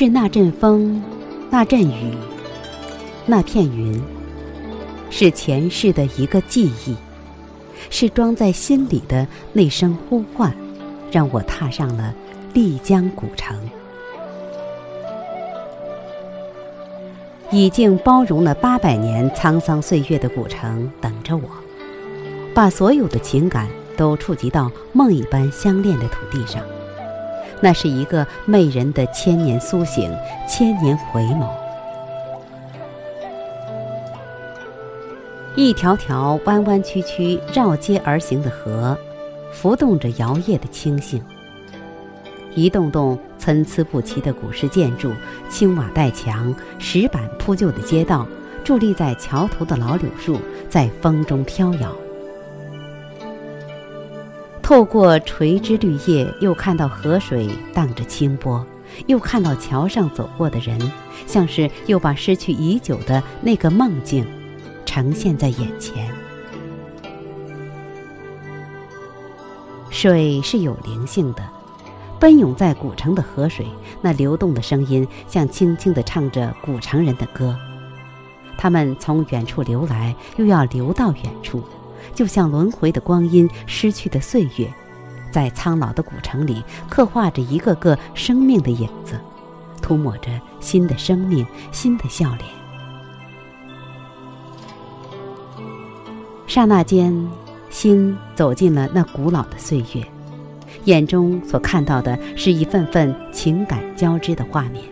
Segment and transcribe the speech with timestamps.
[0.00, 1.02] 是那阵风，
[1.50, 2.14] 那阵雨，
[3.26, 4.02] 那片云，
[5.10, 6.96] 是前世的一个记忆，
[7.90, 10.56] 是装在心里的那声呼唤，
[11.12, 12.14] 让我踏上了
[12.54, 13.54] 丽江古城。
[17.50, 21.42] 已经包容了八百年沧桑岁月的古城，等着我，
[22.54, 26.62] 把所有的情感都触及到梦一般相恋的土地上。
[27.60, 30.14] 那是一个媚人的千年苏醒，
[30.48, 31.48] 千年回眸。
[35.56, 38.96] 一条条弯弯曲曲绕街而行的河，
[39.52, 41.22] 浮动着摇曳的清兴。
[42.54, 45.12] 一栋栋参差不齐的古式建筑，
[45.48, 48.26] 青瓦带墙，石板铺就的街道，
[48.64, 51.94] 伫立在桥头的老柳树，在风中飘摇。
[54.70, 58.64] 透过垂枝绿叶，又看到河水荡着清波，
[59.08, 60.78] 又看到桥上走过的人，
[61.26, 64.24] 像是又把失去已久的那个梦境
[64.86, 66.08] 呈现在眼前。
[69.90, 71.42] 水是有灵性的。
[72.20, 73.66] 奔涌在古城的河水，
[74.00, 77.58] 那流动的声音像轻轻地唱着古城人的歌。
[78.56, 81.60] 他们从远处流来，又要流到远处，
[82.14, 84.72] 就像轮回的光阴、失去的岁月，
[85.30, 89.18] 在苍老的古城里刻画着一个个生命的影子，
[89.80, 92.44] 涂抹着新的生命、新的笑脸。
[96.46, 97.14] 刹那间，
[97.70, 100.04] 心走进了那古老的岁月。
[100.84, 104.82] 眼中所看到的是一份份情感交织的画面，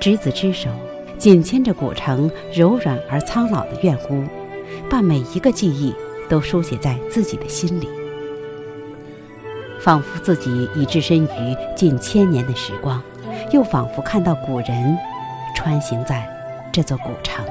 [0.00, 0.70] 执子之手，
[1.18, 4.24] 紧牵着古城柔软而苍老的院屋，
[4.88, 5.94] 把每一个记忆
[6.28, 7.88] 都书写在自己的心里，
[9.80, 13.02] 仿佛自己已置身于近千年的时光，
[13.52, 14.96] 又仿佛看到古人
[15.54, 16.28] 穿行在
[16.72, 17.44] 这座古城。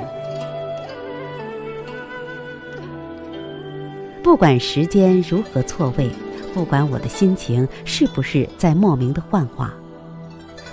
[4.21, 6.09] 不管时间如何错位，
[6.53, 9.73] 不管我的心情是不是在莫名的幻化，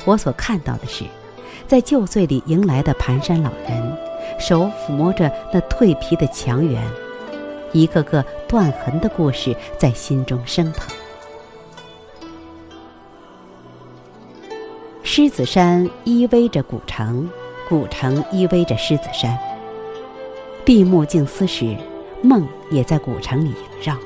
[0.04, 1.04] 我所看到的是，
[1.66, 3.98] 在旧岁里迎来的蹒跚老人，
[4.38, 6.81] 手抚摸着那蜕皮的墙垣，
[7.72, 10.88] 一个个断痕的故事在心中升腾。
[15.03, 17.28] 狮子山依偎着古城，
[17.69, 19.38] 古城依偎着狮子山。
[20.65, 21.76] 闭目静思时。
[22.25, 23.97] 梦也在古城里萦绕，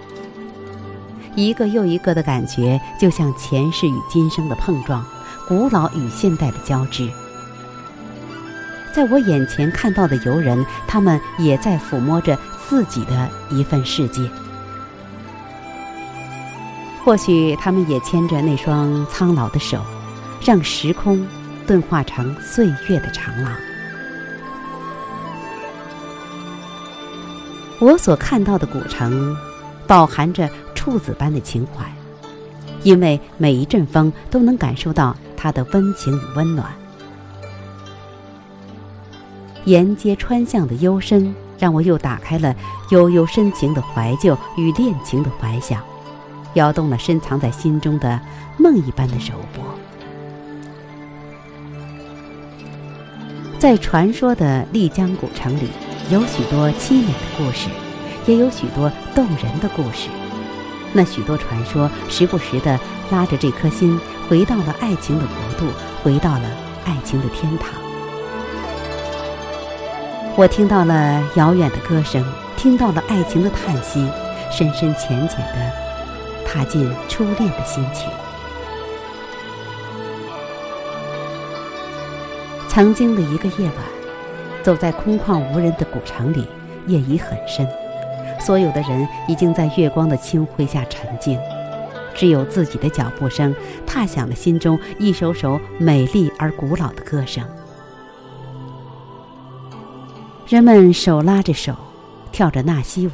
[1.35, 5.05] 一个又一个的感觉，就像前世与今生的碰撞，
[5.47, 7.11] 古老与现代的交织。
[8.97, 12.35] 在我眼前看到的游人，他们也在抚摸着
[12.67, 14.27] 自己的一份世界。
[17.05, 19.83] 或许他们也牵着那双苍老的手，
[20.41, 21.29] 让时空
[21.67, 23.53] 钝化成岁月的长廊。
[27.79, 29.37] 我所看到的古城，
[29.87, 31.85] 饱含着处子般的情怀，
[32.83, 36.75] 因为每一阵风都能感受到它的温情与温暖。
[39.67, 42.55] 沿街穿巷的幽深，让我又打开了
[42.91, 45.81] 悠悠深情的怀旧与恋情的怀想，
[46.55, 48.21] 摇动了深藏在心中的
[48.59, 49.65] 梦一般的柔波。
[53.59, 55.69] 在传说的丽江古城里。
[56.09, 57.69] 有许多凄美的故事，
[58.27, 60.09] 也有许多动人的故事。
[60.93, 62.79] 那许多传说，时不时地
[63.11, 63.99] 拉着这颗心
[64.29, 65.67] 回到了爱情的国度，
[66.05, 66.43] 回到了
[66.85, 67.86] 爱情的天堂。
[70.39, 72.23] 我听到了遥远的歌声，
[72.59, 74.07] 听到了爱情的叹息，
[74.51, 75.73] 深深浅浅的
[76.45, 78.11] 踏进初恋的心情。
[82.69, 83.75] 曾经的一个夜晚。
[84.63, 86.45] 走在空旷无人的古城里，
[86.89, 87.65] 夜已很深，
[88.41, 91.39] 所有的人已经在月光的清辉下沉静，
[92.17, 93.55] 只有自己的脚步声
[93.87, 97.45] 踏响了心中一首首美丽而古老的歌声。
[100.49, 101.75] 人们手拉着手，
[102.31, 103.11] 跳着纳西舞，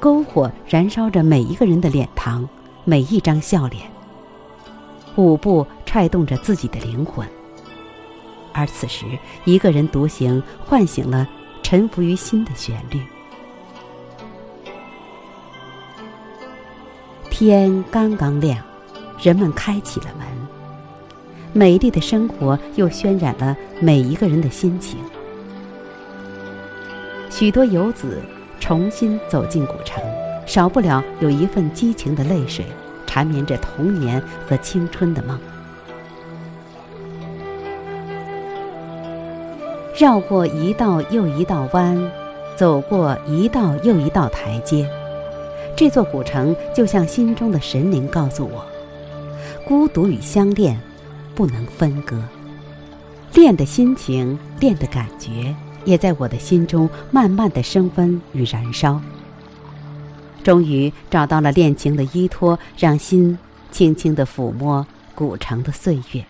[0.00, 2.48] 篝火燃烧着每一个人的脸庞，
[2.84, 3.82] 每一张笑脸。
[5.16, 7.28] 舞步踹动着自己的灵魂。
[8.54, 9.04] 而此时，
[9.44, 11.28] 一个人独行，唤醒了
[11.62, 12.98] 沉浮于心的旋律。
[17.28, 18.56] 天刚刚亮，
[19.20, 20.26] 人们开启了门。
[21.52, 24.98] 美丽的生活又渲染了每一个人的心情。
[27.36, 28.22] 许多游子
[28.60, 30.00] 重新走进古城
[30.46, 32.64] 少不了有一份激情的泪水
[33.08, 35.36] 缠绵着童年和青春的梦。
[39.98, 42.00] 绕过一道又一道弯
[42.54, 44.88] 走过一道又一道台阶
[45.76, 48.64] 这座古城就像心中的神灵告诉我
[49.66, 50.80] 孤独与相恋
[51.34, 52.22] 不能分割。
[53.32, 55.52] 恋的心情恋的感觉
[55.84, 59.00] 也在我的心中慢慢的升温与燃烧。
[60.42, 63.38] 终于找到了恋情的依托，让心
[63.70, 66.24] 轻轻的抚摸古城的岁月。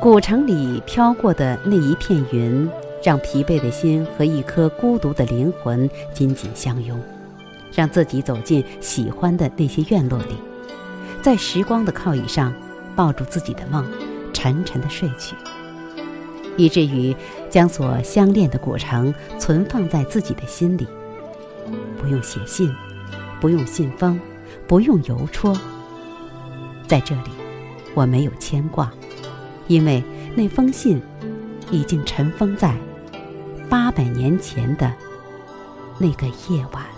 [0.00, 2.68] 古城里飘过的那一片云，
[3.02, 6.98] 让疲惫的心和一颗孤独的灵魂紧紧相拥，
[7.74, 10.36] 让自己走进喜欢的那些院落里，
[11.20, 12.54] 在时光的靠椅上
[12.94, 13.84] 抱住自己的梦，
[14.32, 15.34] 沉沉的睡去，
[16.56, 17.14] 以至于
[17.50, 20.86] 将所相恋的古城存放在自己的心里，
[21.98, 22.72] 不用写信，
[23.40, 24.18] 不用信封，
[24.66, 25.56] 不用邮戳，
[26.86, 27.30] 在这里，
[27.94, 28.90] 我没有牵挂。
[29.68, 30.02] 因为
[30.34, 31.02] 那封信
[31.70, 32.74] 已经尘封在
[33.68, 34.92] 八百年前的
[35.98, 36.95] 那个夜晚。